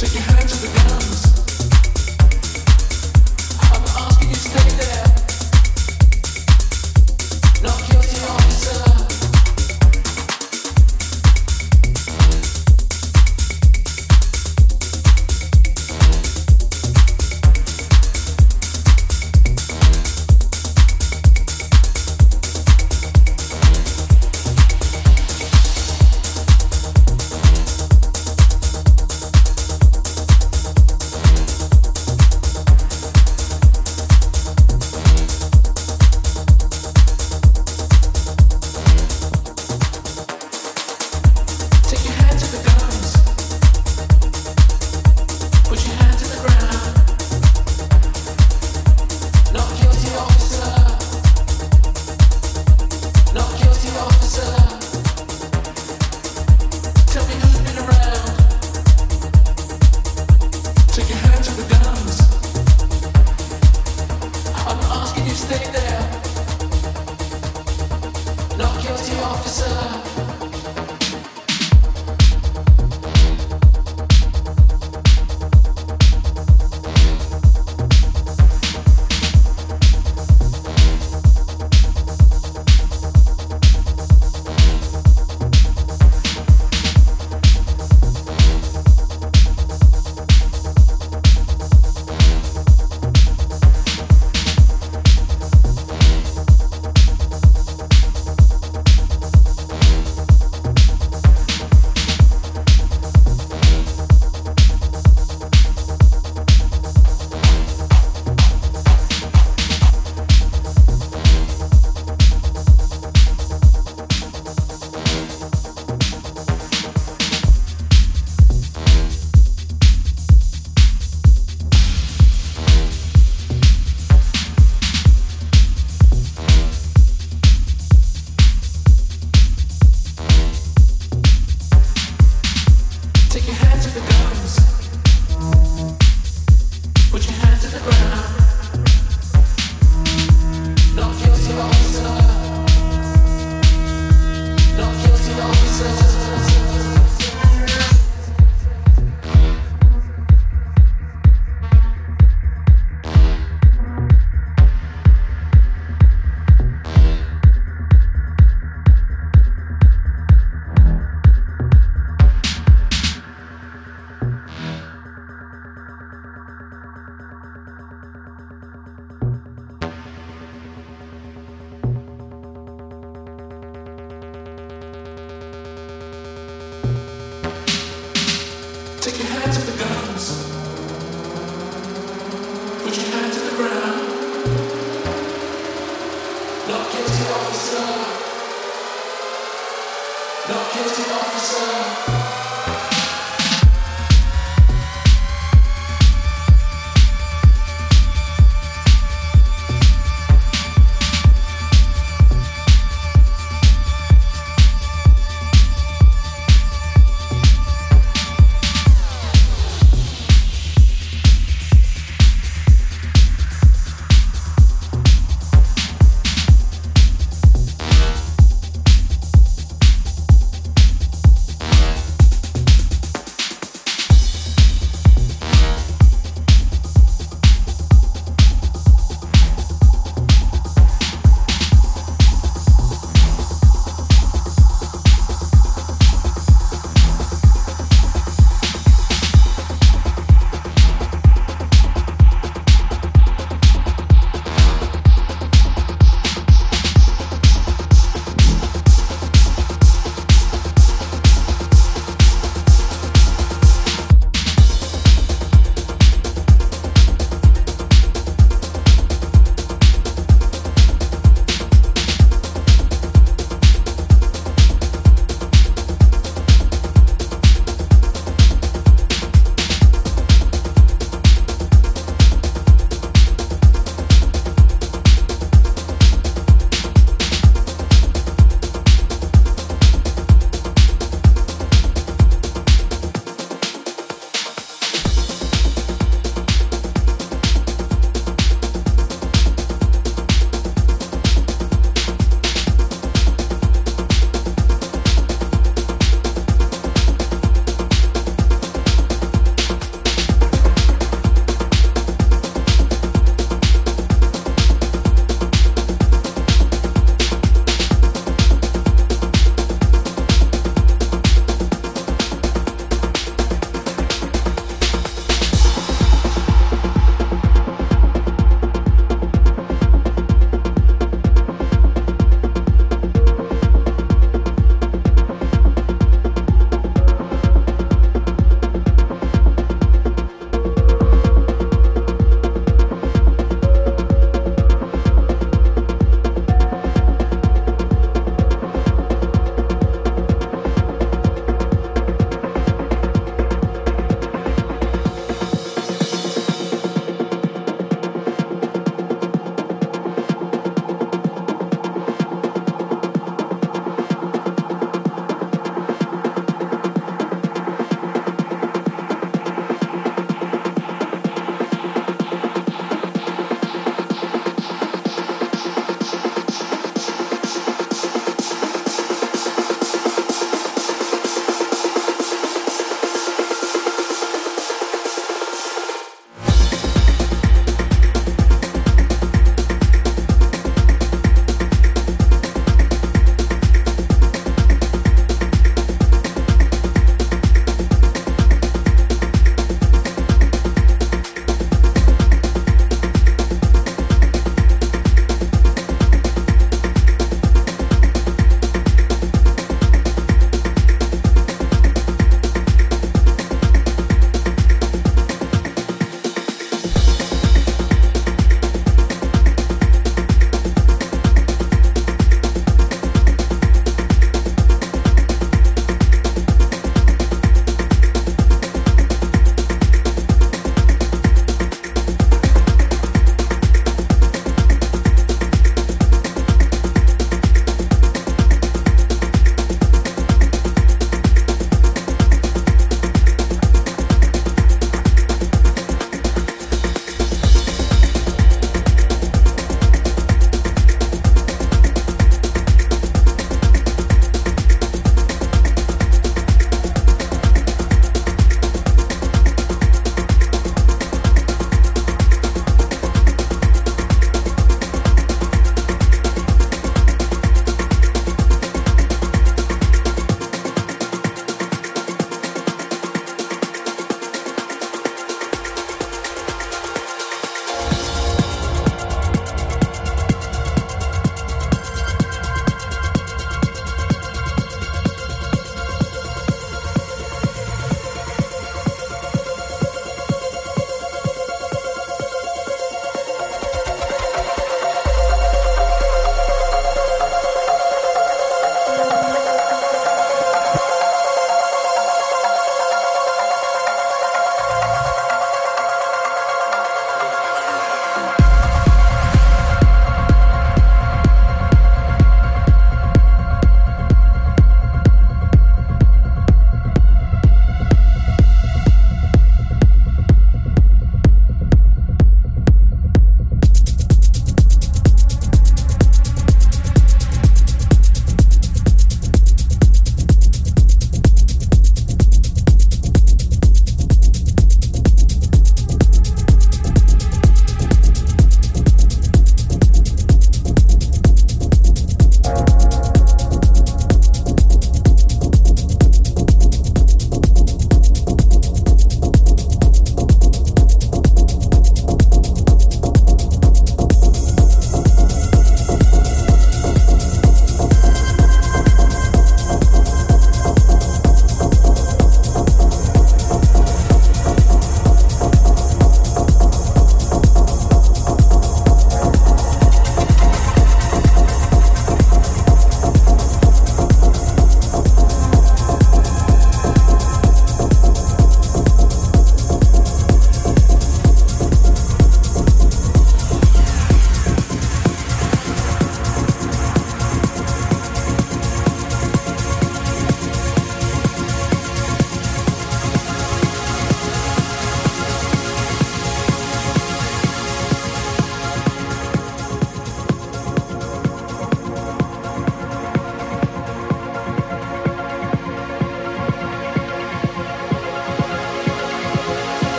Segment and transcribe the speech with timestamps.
[0.00, 1.39] Take your hands to the drums.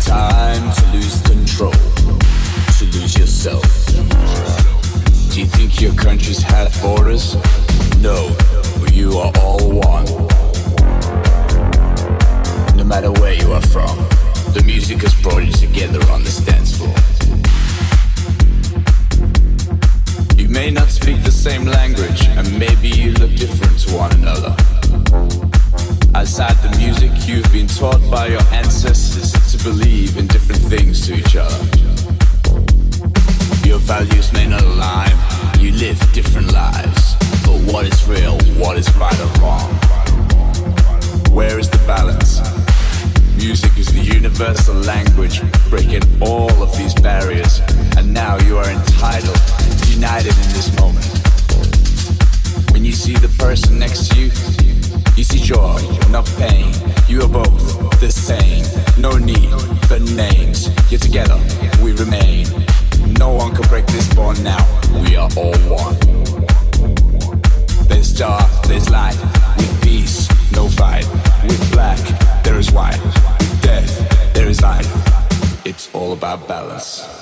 [0.00, 1.72] time to lose control,
[2.78, 3.86] to lose yourself.
[5.30, 7.36] Do you think your countries have borders?
[7.98, 8.36] No,
[8.92, 10.04] you are all one.
[12.76, 13.96] No matter where you are from,
[14.52, 16.94] the music has brought you together on dance floor.
[20.36, 24.54] You may not speak the same language, and maybe you look different to one another.
[26.14, 29.31] Outside the music you've been taught by your ancestors
[29.62, 31.56] believe in different things to each other.
[33.64, 35.12] Your values may not align,
[35.60, 37.14] you live different lives.
[37.46, 39.70] But what is real, what is right or wrong?
[41.32, 42.40] Where is the balance?
[43.36, 45.40] Music is the universal language,
[45.70, 47.60] breaking all of these barriers,
[47.96, 49.40] and now you are entitled,
[49.88, 51.06] united in this moment.
[52.72, 54.30] When you see the person next to you,
[55.16, 55.80] you see joy,
[56.10, 56.74] not pain.
[57.06, 57.71] You are both
[58.02, 58.64] the same.
[59.00, 59.48] No need
[59.86, 60.68] for names.
[60.90, 61.38] Yet together
[61.84, 62.48] we remain.
[63.16, 64.62] No one can break this bond now.
[65.02, 65.96] We are all one.
[67.86, 69.16] There's dark, there's light.
[69.56, 71.06] With peace, no fight.
[71.44, 72.00] With black,
[72.42, 73.00] there is white.
[73.38, 74.90] With death, there is life.
[75.64, 77.21] It's all about balance.